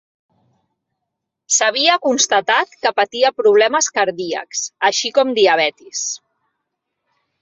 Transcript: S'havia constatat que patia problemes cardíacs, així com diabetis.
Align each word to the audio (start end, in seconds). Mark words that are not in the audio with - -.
S'havia 1.57 1.97
constatat 2.07 2.73
que 2.85 2.93
patia 3.01 3.31
problemes 3.43 3.91
cardíacs, 3.99 4.65
així 4.91 5.13
com 5.19 5.35
diabetis. 5.41 6.03